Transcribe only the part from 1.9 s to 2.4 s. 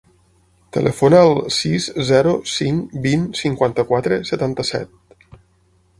zero,